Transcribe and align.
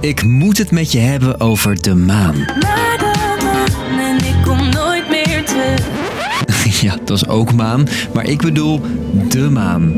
Ik 0.00 0.24
moet 0.24 0.58
het 0.58 0.70
met 0.70 0.92
je 0.92 0.98
hebben 0.98 1.40
over 1.40 1.82
de 1.82 1.94
maan. 1.94 2.38
Naar 2.38 2.98
de 2.98 3.36
maan 3.42 3.98
en 4.00 4.16
ik 4.16 4.34
kom 4.44 4.68
nooit 4.68 5.08
meer 5.08 5.44
terug. 5.44 5.86
Ja, 6.80 6.96
dat 7.04 7.16
is 7.16 7.26
ook 7.26 7.52
maan, 7.52 7.88
maar 8.14 8.24
ik 8.24 8.40
bedoel 8.40 8.80
de 9.28 9.50
maan. 9.50 9.92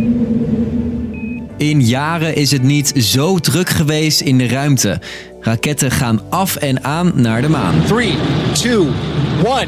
In 1.56 1.82
jaren 1.82 2.34
is 2.34 2.50
het 2.50 2.62
niet 2.62 2.92
zo 2.96 3.38
druk 3.38 3.68
geweest 3.68 4.20
in 4.20 4.38
de 4.38 4.48
ruimte. 4.48 5.00
Raketten 5.40 5.90
gaan 5.90 6.20
af 6.28 6.56
en 6.56 6.84
aan 6.84 7.12
naar 7.14 7.42
de 7.42 7.48
maan. 7.48 7.74
Three, 7.86 8.14
two, 8.52 8.86
one. 9.44 9.66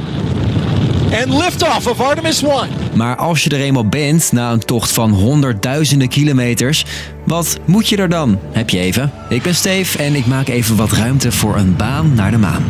And 1.13 1.29
liftoff 1.29 1.87
of 1.87 2.01
Artemis 2.01 2.43
1. 2.43 2.51
Maar 2.95 3.17
als 3.17 3.45
je 3.45 3.51
er 3.51 3.61
eenmaal 3.61 3.87
bent, 3.87 4.33
na 4.33 4.53
een 4.53 4.59
tocht 4.59 4.93
van 4.93 5.11
honderdduizenden 5.11 6.09
kilometers, 6.09 6.85
wat 7.25 7.59
moet 7.65 7.89
je 7.89 7.97
er 7.97 8.09
dan? 8.09 8.39
Heb 8.51 8.71
je 8.71 8.79
even? 8.79 9.13
Ik 9.29 9.43
ben 9.43 9.55
Steef 9.55 9.95
en 9.97 10.15
ik 10.15 10.27
maak 10.27 10.49
even 10.49 10.77
wat 10.77 10.93
ruimte 10.93 11.33
voor 11.33 11.57
een 11.57 11.77
baan 11.77 12.15
naar 12.15 12.31
de 12.31 12.39
maan. 12.39 12.65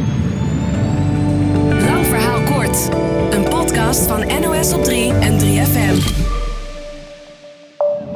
Lang 1.69 2.07
verhaal 2.07 2.41
kort. 2.41 2.89
Een 3.31 3.43
podcast 3.43 4.07
van 4.07 4.25
NOS 4.41 4.73
op 4.73 4.85
3 4.85 5.13
en 5.13 5.39
3FM. 5.39 6.21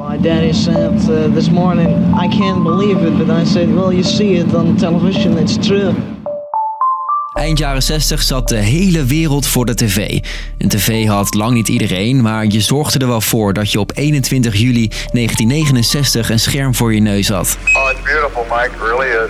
My 0.09 0.17
daddy 0.21 0.53
said 0.53 1.09
uh, 1.09 1.33
this 1.33 1.49
morning, 1.49 1.87
I 2.23 2.27
can't 2.27 2.63
believe 2.63 3.07
it, 3.07 3.17
but 3.17 3.29
I 3.29 3.45
said, 3.45 3.73
well, 3.73 3.91
you 3.91 4.03
see 4.03 4.33
it 4.33 4.55
on 4.55 4.75
television, 4.75 5.37
it's 5.37 5.57
true. 5.67 6.16
Eind 7.37 7.57
jaren 7.57 7.83
60 7.83 8.21
zat 8.21 8.47
de 8.47 8.55
hele 8.55 9.05
wereld 9.05 9.47
voor 9.47 9.65
de 9.65 9.75
tv. 9.75 10.19
Een 10.57 10.69
tv 10.69 11.07
had 11.07 11.33
lang 11.33 11.53
niet 11.53 11.67
iedereen, 11.67 12.21
maar 12.21 12.45
je 12.45 12.61
zorgde 12.61 12.99
er 12.99 13.07
wel 13.07 13.21
voor 13.21 13.53
dat 13.53 13.71
je 13.71 13.79
op 13.79 13.91
21 13.95 14.55
juli 14.55 14.87
1969 14.87 16.29
een 16.29 16.39
scherm 16.39 16.75
voor 16.75 16.93
je 16.93 16.99
neus 16.99 17.29
had. 17.29 17.57
Oh, 17.73 17.91
it's 17.91 18.01
beautiful, 18.03 18.45
Mike. 18.49 18.69
It 18.75 18.81
really 18.81 19.07
is. 19.07 19.29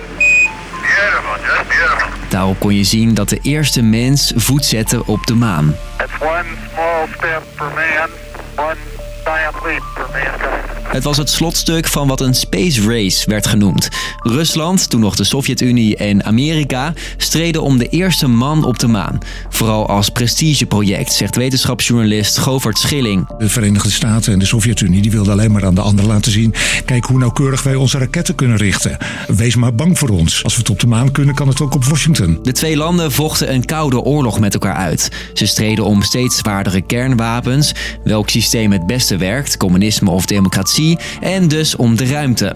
Beautiful, 0.80 1.36
just 1.36 1.68
beautiful. 1.68 2.08
Daarop 2.28 2.58
kon 2.58 2.74
je 2.74 2.84
zien 2.84 3.14
dat 3.14 3.28
de 3.28 3.38
eerste 3.42 3.82
mens 3.82 4.32
voet 4.36 4.64
zette 4.64 5.06
op 5.06 5.26
de 5.26 5.34
maan. 5.34 5.76
It's 6.02 6.12
one 6.20 6.44
small 6.72 7.06
step 7.16 7.42
for 7.54 7.66
man, 7.66 8.08
one 8.56 8.76
giant 9.24 9.64
leap 9.64 9.82
for 9.94 10.08
mankind. 10.12 10.67
Het 10.88 11.04
was 11.04 11.16
het 11.16 11.30
slotstuk 11.30 11.86
van 11.86 12.08
wat 12.08 12.20
een 12.20 12.34
space 12.34 12.82
race 12.82 13.30
werd 13.30 13.46
genoemd. 13.46 13.88
Rusland, 14.18 14.90
toen 14.90 15.00
nog 15.00 15.16
de 15.16 15.24
Sovjet-Unie 15.24 15.96
en 15.96 16.24
Amerika 16.24 16.92
streden 17.16 17.62
om 17.62 17.78
de 17.78 17.88
eerste 17.88 18.28
man 18.28 18.64
op 18.64 18.78
de 18.78 18.86
maan. 18.86 19.18
Vooral 19.48 19.88
als 19.88 20.08
prestigeproject, 20.08 21.12
zegt 21.12 21.36
wetenschapsjournalist 21.36 22.38
Govert 22.38 22.78
Schilling. 22.78 23.28
De 23.38 23.48
Verenigde 23.48 23.90
Staten 23.90 24.32
en 24.32 24.38
de 24.38 24.44
Sovjet-Unie 24.44 25.02
die 25.02 25.10
wilden 25.10 25.32
alleen 25.32 25.52
maar 25.52 25.64
aan 25.64 25.74
de 25.74 25.80
anderen 25.80 26.10
laten 26.10 26.32
zien. 26.32 26.54
Kijk 26.84 27.04
hoe 27.04 27.18
nauwkeurig 27.18 27.62
wij 27.62 27.74
onze 27.74 27.98
raketten 27.98 28.34
kunnen 28.34 28.56
richten. 28.56 28.96
Wees 29.26 29.56
maar 29.56 29.74
bang 29.74 29.98
voor 29.98 30.08
ons. 30.08 30.44
Als 30.44 30.54
we 30.54 30.60
het 30.60 30.70
op 30.70 30.80
de 30.80 30.86
maan 30.86 31.12
kunnen, 31.12 31.34
kan 31.34 31.48
het 31.48 31.60
ook 31.60 31.74
op 31.74 31.84
Washington. 31.84 32.38
De 32.42 32.52
twee 32.52 32.76
landen 32.76 33.12
vochten 33.12 33.52
een 33.52 33.64
koude 33.64 34.00
oorlog 34.00 34.40
met 34.40 34.54
elkaar 34.54 34.76
uit. 34.76 35.08
Ze 35.34 35.46
streden 35.46 35.84
om 35.84 36.02
steeds 36.02 36.36
zwaardere 36.38 36.80
kernwapens, 36.80 37.72
welk 38.04 38.28
systeem 38.28 38.72
het 38.72 38.86
beste 38.86 39.16
werkt, 39.16 39.56
communisme 39.56 40.10
of 40.10 40.26
democratie, 40.26 40.76
en 41.20 41.48
dus 41.48 41.76
om 41.76 41.96
de 41.96 42.06
ruimte. 42.06 42.52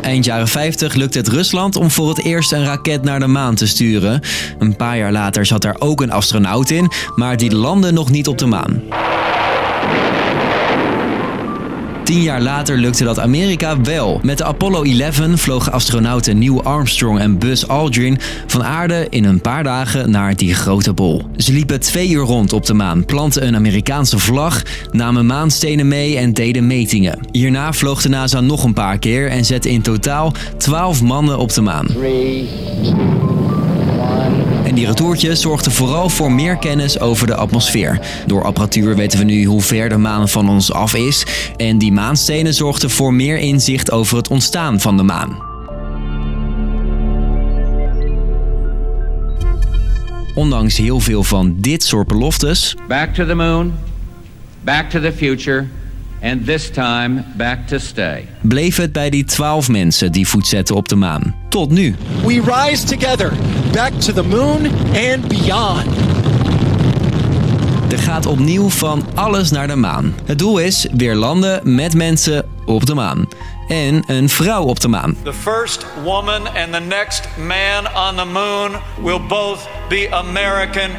Eind 0.00 0.24
jaren 0.24 0.48
50 0.48 0.94
lukte 0.94 1.18
het 1.18 1.28
Rusland 1.28 1.76
om 1.76 1.90
voor 1.90 2.08
het 2.08 2.24
eerst 2.24 2.52
een 2.52 2.64
raket 2.64 3.02
naar 3.02 3.20
de 3.20 3.26
maan 3.26 3.54
te 3.54 3.66
sturen. 3.66 4.20
Een 4.58 4.76
paar 4.76 4.96
jaar 4.96 5.12
later 5.12 5.46
zat 5.46 5.62
daar 5.62 5.76
ook 5.78 6.00
een 6.00 6.12
astronaut 6.12 6.70
in, 6.70 6.90
maar 7.14 7.36
die 7.36 7.54
landde 7.54 7.92
nog 7.92 8.10
niet 8.10 8.28
op 8.28 8.38
de 8.38 8.46
maan. 8.46 8.82
Tien 12.10 12.22
jaar 12.22 12.42
later 12.42 12.78
lukte 12.78 13.04
dat 13.04 13.18
Amerika 13.18 13.80
wel. 13.80 14.20
Met 14.22 14.38
de 14.38 14.44
Apollo 14.44 14.82
11 14.82 15.40
vlogen 15.40 15.72
astronauten 15.72 16.38
Neil 16.38 16.62
Armstrong 16.62 17.18
en 17.18 17.38
Buzz 17.38 17.64
Aldrin 17.64 18.18
van 18.46 18.64
aarde 18.64 19.06
in 19.10 19.24
een 19.24 19.40
paar 19.40 19.62
dagen 19.62 20.10
naar 20.10 20.36
die 20.36 20.54
grote 20.54 20.92
bol. 20.92 21.22
Ze 21.36 21.52
liepen 21.52 21.80
twee 21.80 22.10
uur 22.10 22.24
rond 22.24 22.52
op 22.52 22.66
de 22.66 22.74
maan, 22.74 23.04
plantten 23.04 23.46
een 23.46 23.56
Amerikaanse 23.56 24.18
vlag, 24.18 24.62
namen 24.92 25.26
maanstenen 25.26 25.88
mee 25.88 26.16
en 26.16 26.32
deden 26.32 26.66
metingen. 26.66 27.18
Hierna 27.32 27.72
vloog 27.72 28.02
de 28.02 28.08
NASA 28.08 28.40
nog 28.40 28.64
een 28.64 28.74
paar 28.74 28.98
keer 28.98 29.28
en 29.28 29.44
zette 29.44 29.70
in 29.70 29.82
totaal 29.82 30.32
12 30.56 31.02
mannen 31.02 31.38
op 31.38 31.52
de 31.52 31.60
maan. 31.60 31.86
En 34.70 34.76
die 34.76 34.86
retourtjes 34.86 35.40
zorgden 35.40 35.72
vooral 35.72 36.08
voor 36.08 36.32
meer 36.32 36.56
kennis 36.56 37.00
over 37.00 37.26
de 37.26 37.34
atmosfeer. 37.34 38.00
Door 38.26 38.44
apparatuur 38.44 38.96
weten 38.96 39.18
we 39.18 39.24
nu 39.24 39.44
hoe 39.44 39.62
ver 39.62 39.88
de 39.88 39.96
maan 39.96 40.28
van 40.28 40.48
ons 40.48 40.72
af 40.72 40.94
is. 40.94 41.26
En 41.56 41.78
die 41.78 41.92
maanstenen 41.92 42.54
zorgden 42.54 42.90
voor 42.90 43.14
meer 43.14 43.38
inzicht 43.38 43.90
over 43.90 44.16
het 44.16 44.28
ontstaan 44.28 44.80
van 44.80 44.96
de 44.96 45.02
maan. 45.02 45.42
Ondanks 50.34 50.76
heel 50.76 51.00
veel 51.00 51.22
van 51.22 51.54
dit 51.58 51.82
soort 51.82 52.08
beloftes 52.08 52.76
Back 52.88 53.14
to 53.14 53.26
the 53.26 53.34
moon, 53.34 53.72
back 54.64 54.90
to 54.90 55.00
the 55.00 55.12
future, 55.12 55.66
and 56.22 56.46
this 56.46 56.70
time 56.70 57.24
back 57.36 57.66
to 57.66 57.78
stay. 57.78 58.26
bleef 58.40 58.76
het 58.76 58.92
bij 58.92 59.10
die 59.10 59.24
12 59.24 59.68
mensen 59.68 60.12
die 60.12 60.28
voet 60.28 60.46
zetten 60.46 60.76
op 60.76 60.88
de 60.88 60.96
maan. 60.96 61.39
Tot 61.50 61.70
nu. 61.70 61.96
We 62.24 62.42
rise 62.44 62.86
together 62.86 63.32
back 63.72 63.92
to 63.92 64.12
the 64.12 64.22
moon 64.22 64.66
and 65.12 65.28
beyond. 65.28 65.86
Er 67.92 67.98
gaat 67.98 68.26
opnieuw 68.26 68.68
van 68.68 69.06
alles 69.14 69.50
naar 69.50 69.66
de 69.66 69.76
maan. 69.76 70.14
Het 70.24 70.38
doel 70.38 70.58
is 70.58 70.86
weer 70.92 71.14
landen 71.14 71.74
met 71.74 71.94
mensen 71.94 72.48
op 72.66 72.86
de 72.86 72.94
maan. 72.94 73.28
En 73.68 74.02
een 74.06 74.28
vrouw 74.28 74.62
op 74.62 74.80
de 74.80 74.88
maan. 74.88 75.16
The 75.22 75.32
first 75.32 75.86
woman 76.04 76.46
and 76.46 76.72
the 76.72 76.80
next 76.88 77.28
man 77.38 78.08
on 78.08 78.16
the 78.16 78.24
moon 78.24 78.70
will 79.02 79.20
both 79.28 79.68
be 79.88 80.08
American 80.10 80.90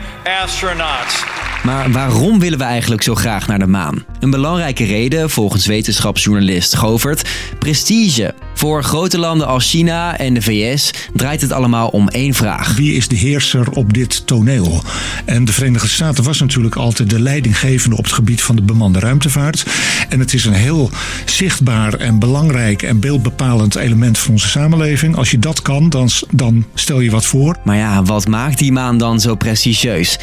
astronauts. 0.44 1.31
Maar 1.64 1.92
waarom 1.92 2.40
willen 2.40 2.58
we 2.58 2.64
eigenlijk 2.64 3.02
zo 3.02 3.16
graag 3.16 3.48
naar 3.48 3.60
de 3.60 3.68
maan? 3.68 4.06
Een 4.20 4.30
belangrijke 4.30 4.84
reden, 4.84 5.30
volgens 5.30 5.66
wetenschapsjournalist 5.66 6.76
Govert, 6.76 7.30
prestige. 7.60 8.34
Voor 8.54 8.84
grote 8.84 9.18
landen 9.18 9.48
als 9.48 9.70
China 9.70 10.18
en 10.18 10.34
de 10.34 10.42
VS 10.42 10.92
draait 11.14 11.42
het 11.42 11.52
allemaal 11.52 11.88
om 11.88 12.08
één 12.08 12.34
vraag. 12.34 12.76
Wie 12.76 12.94
is 12.94 13.08
de 13.08 13.16
heerser 13.16 13.72
op 13.72 13.94
dit 13.94 14.28
toneel? 14.28 14.84
En 15.26 15.46
de 15.46 15.54
Verenigde 15.54 15.88
Staten 15.88 16.24
was 16.24 16.40
natuurlijk 16.40 16.76
altijd 16.76 17.10
de 17.10 17.20
leidinggevende 17.20 17.98
op 17.98 18.04
het 18.04 18.14
gebied 18.14 18.42
van 18.42 18.56
de 18.56 18.62
bemande 18.62 19.00
ruimtevaart. 19.00 19.66
En 20.10 20.20
het 20.20 20.34
is 20.34 20.46
een 20.46 20.54
heel 20.54 20.90
zichtbaar 21.26 21.94
en 21.94 22.20
belangrijk 22.20 22.82
en 22.82 23.00
beeldbepalend 23.00 23.76
element 23.76 24.18
van 24.18 24.32
onze 24.32 24.48
samenleving. 24.48 25.16
Als 25.16 25.32
je 25.32 25.40
dat 25.40 25.62
kan, 25.62 25.90
dan, 25.90 26.10
dan 26.32 26.66
stel 26.74 27.00
je 27.00 27.12
wat 27.12 27.26
voor. 27.26 27.58
Maar 27.64 27.78
ja, 27.78 28.04
wat 28.04 28.28
maakt 28.28 28.58
die 28.58 28.72
maan 28.72 28.98
dan 28.98 29.20
zo 29.20 29.36
prestigieus? 29.36 30.18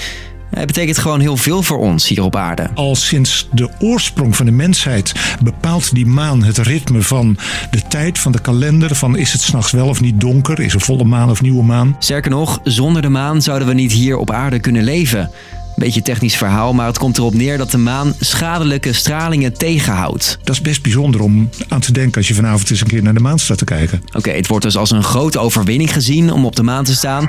Het 0.58 0.66
betekent 0.66 0.98
gewoon 0.98 1.20
heel 1.20 1.36
veel 1.36 1.62
voor 1.62 1.78
ons 1.78 2.08
hier 2.08 2.22
op 2.22 2.36
aarde. 2.36 2.70
Al 2.74 2.96
sinds 2.96 3.48
de 3.52 3.68
oorsprong 3.78 4.36
van 4.36 4.46
de 4.46 4.52
mensheid 4.52 5.12
bepaalt 5.42 5.94
die 5.94 6.06
maan 6.06 6.42
het 6.42 6.58
ritme 6.58 7.02
van 7.02 7.36
de 7.70 7.82
tijd, 7.88 8.18
van 8.18 8.32
de 8.32 8.40
kalender. 8.40 8.94
Van 8.94 9.16
is 9.16 9.32
het 9.32 9.40
s'nachts 9.42 9.72
wel 9.72 9.88
of 9.88 10.00
niet 10.00 10.20
donker? 10.20 10.60
Is 10.60 10.74
er 10.74 10.80
volle 10.80 11.04
maan 11.04 11.30
of 11.30 11.42
nieuwe 11.42 11.64
maan? 11.64 11.96
Sterker 11.98 12.30
nog, 12.30 12.60
zonder 12.62 13.02
de 13.02 13.08
maan 13.08 13.42
zouden 13.42 13.68
we 13.68 13.74
niet 13.74 13.92
hier 13.92 14.16
op 14.16 14.30
aarde 14.30 14.58
kunnen 14.58 14.82
leven. 14.82 15.30
Beetje 15.76 16.02
technisch 16.02 16.36
verhaal, 16.36 16.72
maar 16.72 16.86
het 16.86 16.98
komt 16.98 17.18
erop 17.18 17.34
neer 17.34 17.58
dat 17.58 17.70
de 17.70 17.78
maan 17.78 18.14
schadelijke 18.20 18.92
stralingen 18.92 19.52
tegenhoudt. 19.52 20.38
Dat 20.44 20.54
is 20.54 20.62
best 20.62 20.82
bijzonder 20.82 21.22
om 21.22 21.50
aan 21.68 21.80
te 21.80 21.92
denken 21.92 22.16
als 22.16 22.28
je 22.28 22.34
vanavond 22.34 22.70
eens 22.70 22.80
een 22.80 22.86
keer 22.86 23.02
naar 23.02 23.14
de 23.14 23.20
maan 23.20 23.38
staat 23.38 23.58
te 23.58 23.64
kijken. 23.64 24.02
Oké, 24.12 24.30
het 24.30 24.46
wordt 24.46 24.64
dus 24.64 24.76
als 24.76 24.90
een 24.90 25.02
grote 25.02 25.38
overwinning 25.38 25.92
gezien 25.92 26.32
om 26.32 26.44
op 26.44 26.56
de 26.56 26.62
maan 26.62 26.84
te 26.84 26.94
staan. 26.94 27.28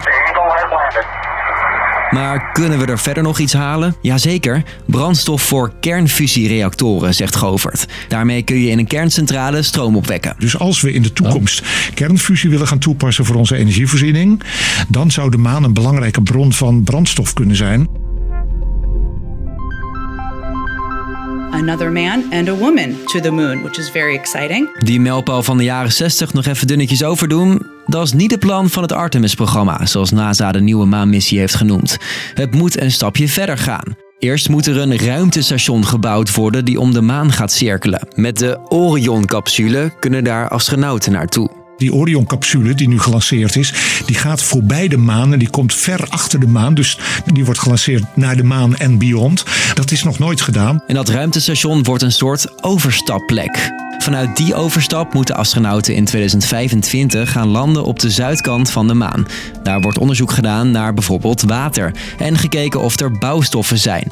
Maar 2.09 2.52
kunnen 2.52 2.80
we 2.80 2.86
er 2.86 3.00
verder 3.00 3.24
nog 3.24 3.40
iets 3.40 3.53
halen? 3.53 3.96
Jazeker, 4.02 4.64
brandstof 4.86 5.42
voor 5.42 5.74
kernfusiereactoren, 5.80 7.14
zegt 7.14 7.36
Govert. 7.36 7.86
Daarmee 8.08 8.42
kun 8.42 8.60
je 8.60 8.69
in 8.69 8.80
een 8.80 8.88
kerncentrale 8.88 9.62
stroom 9.62 9.95
opwekken. 9.95 10.36
Dus 10.38 10.57
als 10.57 10.81
we 10.81 10.94
in 10.94 11.01
de 11.01 11.13
toekomst 11.13 11.63
kernfusie 11.94 12.50
willen 12.50 12.68
gaan 12.68 12.80
toepassen 12.80 13.25
voor 13.25 13.36
onze 13.36 13.56
energievoorziening, 13.56 14.42
dan 14.88 15.12
zou 15.12 15.30
de 15.30 15.38
maan 15.38 15.63
een 15.63 15.74
belangrijke 15.74 16.22
bron 16.22 16.54
van 16.54 16.83
brandstof 16.83 17.33
kunnen 17.33 17.56
zijn. 17.56 17.88
another 21.60 21.92
man 21.92 22.24
and 22.31 22.48
a 22.48 22.56
woman 22.56 22.95
to 23.06 23.19
the 23.19 23.31
moon, 23.31 23.62
which 23.62 23.78
is 23.78 23.89
very 23.89 24.16
exciting. 24.16 24.83
Die 24.83 25.00
mijlpaal 25.00 25.44
van 25.44 25.57
de 25.57 25.63
jaren 25.63 25.92
60 25.92 26.33
nog 26.33 26.45
even 26.45 26.68
dunnetjes 26.68 27.04
overdoen, 27.04 27.66
dat 27.89 28.03
is 28.06 28.13
niet 28.13 28.31
het 28.31 28.39
plan 28.39 28.69
van 28.69 28.83
het 28.83 28.91
Artemis-programma, 28.91 29.86
zoals 29.86 30.12
NASA 30.12 30.51
de 30.51 30.62
nieuwe 30.62 30.86
maanmissie 30.86 31.39
heeft 31.39 31.56
genoemd. 31.56 31.97
Het 32.33 32.53
moet 32.53 32.81
een 32.81 32.91
stapje 32.91 33.27
verder 33.27 33.57
gaan. 33.57 33.95
Eerst 34.19 34.50
moet 34.50 34.65
er 34.65 34.77
een 34.77 34.97
ruimtestation 34.97 35.86
gebouwd 35.86 36.36
worden 36.36 36.65
die 36.65 36.80
om 36.80 36.94
de 36.94 37.01
maan 37.01 37.31
gaat 37.31 37.51
cirkelen. 37.51 38.07
Met 38.15 38.38
de 38.38 38.59
Orion-capsule 38.68 39.91
kunnen 40.00 40.24
daar 40.24 40.47
astronauten 40.47 41.12
naartoe. 41.12 41.50
Die 41.77 41.94
Orion-capsule 41.94 42.74
die 42.74 42.88
nu 42.88 43.00
gelanceerd 43.00 43.56
is, 43.56 43.74
die 44.06 44.15
gaat 44.15 44.44
voorbij 44.44 44.88
de 44.88 44.97
maan 44.97 45.33
en 45.33 45.39
die 45.39 45.50
komt 45.50 45.74
ver 45.74 46.06
achter 46.09 46.39
de 46.39 46.47
maan. 46.47 46.74
Dus 46.74 46.97
die 47.25 47.45
wordt 47.45 47.59
gelanceerd 47.59 48.03
naar 48.15 48.35
de 48.35 48.44
maan 48.44 48.75
en 48.75 48.97
beyond. 48.97 49.44
Dat 49.74 49.92
is 49.92 50.03
nog 50.03 50.19
nooit 50.19 50.42
gedaan. 50.42 50.83
En 50.88 50.95
dat 50.95 51.09
ruimtestation 51.09 51.83
wordt 51.83 52.03
een 52.03 52.12
soort 52.12 52.63
overstapplek. 52.63 53.79
Vanuit 54.09 54.38
die 54.38 54.56
overstap 54.56 55.13
moeten 55.13 55.35
astronauten 55.35 55.95
in 55.95 56.06
2025 56.06 57.31
gaan 57.31 57.47
landen 57.47 57.83
op 57.83 58.00
de 58.00 58.09
zuidkant 58.09 58.71
van 58.71 58.88
de 58.88 58.94
maan. 58.94 59.27
Daar 59.63 59.81
wordt 59.81 59.97
onderzoek 59.97 60.31
gedaan 60.31 60.71
naar 60.71 60.94
bijvoorbeeld 60.94 61.41
water 61.41 61.94
en 62.17 62.38
gekeken 62.38 62.81
of 62.81 63.00
er 63.00 63.11
bouwstoffen 63.11 63.77
zijn. 63.77 64.11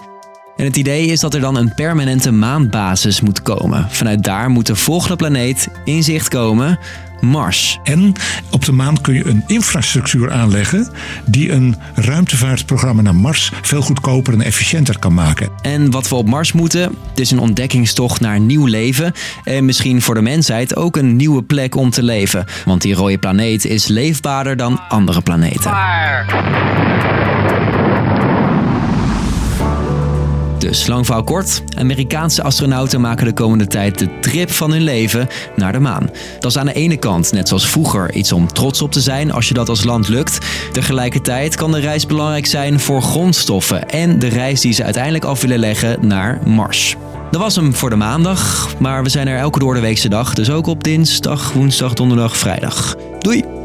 En 0.55 0.65
het 0.65 0.75
idee 0.75 1.05
is 1.05 1.19
dat 1.19 1.33
er 1.33 1.39
dan 1.39 1.55
een 1.55 1.73
permanente 1.73 2.31
maanbasis 2.31 3.21
moet 3.21 3.41
komen. 3.41 3.87
Vanuit 3.89 4.23
daar 4.23 4.49
moet 4.49 4.65
de 4.65 4.75
volgende 4.75 5.15
planeet 5.15 5.67
in 5.83 6.03
zicht 6.03 6.27
komen, 6.27 6.79
Mars. 7.21 7.79
En 7.83 8.13
op 8.51 8.65
de 8.65 8.71
maan 8.71 9.01
kun 9.01 9.13
je 9.13 9.25
een 9.27 9.43
infrastructuur 9.47 10.31
aanleggen 10.31 10.87
die 11.25 11.51
een 11.51 11.75
ruimtevaartprogramma 11.95 13.01
naar 13.01 13.15
Mars 13.15 13.51
veel 13.61 13.81
goedkoper 13.81 14.33
en 14.33 14.41
efficiënter 14.41 14.99
kan 14.99 15.13
maken. 15.13 15.49
En 15.61 15.91
wat 15.91 16.09
we 16.09 16.15
op 16.15 16.27
Mars 16.27 16.51
moeten, 16.51 16.81
het 17.09 17.19
is 17.19 17.31
een 17.31 17.39
ontdekkingstocht 17.39 18.19
naar 18.19 18.39
nieuw 18.39 18.65
leven 18.65 19.13
en 19.43 19.65
misschien 19.65 20.01
voor 20.01 20.15
de 20.15 20.21
mensheid 20.21 20.75
ook 20.75 20.97
een 20.97 21.15
nieuwe 21.15 21.43
plek 21.43 21.75
om 21.75 21.89
te 21.89 22.03
leven. 22.03 22.45
Want 22.65 22.81
die 22.81 22.93
rode 22.93 23.17
planeet 23.17 23.65
is 23.65 23.87
leefbaarder 23.87 24.57
dan 24.57 24.81
andere 24.89 25.21
planeten. 25.21 25.71
Dus 30.57 30.87
lang 30.87 31.05
verhaal 31.05 31.23
kort, 31.23 31.63
Amerikaanse 31.77 32.43
astronauten 32.43 33.01
maken 33.01 33.25
de 33.25 33.33
komende 33.33 33.67
tijd 33.67 33.99
de 33.99 34.19
trip 34.19 34.51
van 34.51 34.71
hun 34.71 34.81
leven 34.81 35.27
naar 35.55 35.71
de 35.71 35.79
maan. 35.79 36.09
Dat 36.39 36.51
is 36.51 36.57
aan 36.57 36.65
de 36.65 36.73
ene 36.73 36.97
kant, 36.97 37.31
net 37.31 37.47
zoals 37.47 37.69
vroeger, 37.69 38.13
iets 38.13 38.31
om 38.31 38.53
trots 38.53 38.81
op 38.81 38.91
te 38.91 39.01
zijn 39.01 39.31
als 39.31 39.47
je 39.47 39.53
dat 39.53 39.69
als 39.69 39.83
land 39.83 40.07
lukt. 40.07 40.37
Tegelijkertijd 40.71 41.55
kan 41.55 41.71
de 41.71 41.79
reis 41.79 42.05
belangrijk 42.05 42.45
zijn 42.45 42.79
voor 42.79 43.01
grondstoffen 43.01 43.89
en 43.89 44.19
de 44.19 44.27
reis 44.27 44.61
die 44.61 44.73
ze 44.73 44.83
uiteindelijk 44.83 45.25
af 45.25 45.41
willen 45.41 45.59
leggen 45.59 46.07
naar 46.07 46.39
Mars. 46.45 46.95
Dat 47.31 47.41
was 47.41 47.55
hem 47.55 47.75
voor 47.75 47.89
de 47.89 47.95
maandag, 47.95 48.69
maar 48.79 49.03
we 49.03 49.09
zijn 49.09 49.27
er 49.27 49.37
elke 49.37 49.59
doordeweekse 49.59 50.09
dag, 50.09 50.33
dus 50.33 50.49
ook 50.49 50.67
op 50.67 50.83
dinsdag, 50.83 51.53
woensdag, 51.53 51.93
donderdag, 51.93 52.37
vrijdag. 52.37 52.95
Doei! 53.19 53.56